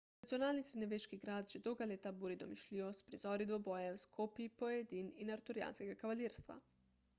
[0.19, 5.33] tradicionalni srednjeveški grad že dolga leta buri domišljijo s prizori dvobojev s kopji pojedin in
[5.37, 6.61] arturijanskega kavalirstva